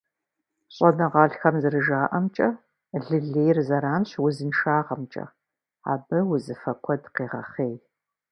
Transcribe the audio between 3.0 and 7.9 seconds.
лы лейр зэранщ узыншагъэмкӀэ, абы узыфэ куэд къегъэхъей.